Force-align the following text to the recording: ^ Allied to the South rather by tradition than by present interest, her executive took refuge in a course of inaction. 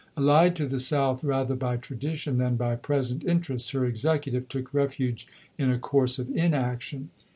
^ 0.01 0.03
Allied 0.17 0.55
to 0.55 0.65
the 0.65 0.79
South 0.79 1.23
rather 1.23 1.53
by 1.55 1.77
tradition 1.77 2.39
than 2.39 2.55
by 2.55 2.75
present 2.75 3.23
interest, 3.23 3.69
her 3.73 3.85
executive 3.85 4.47
took 4.49 4.73
refuge 4.73 5.27
in 5.59 5.69
a 5.69 5.77
course 5.77 6.17
of 6.17 6.27
inaction. 6.35 7.11